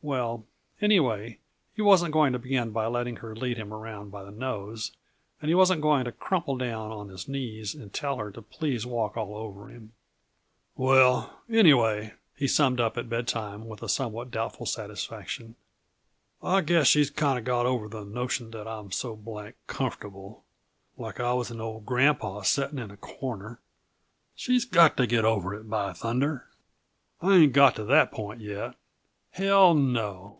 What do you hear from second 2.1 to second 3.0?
going to begin by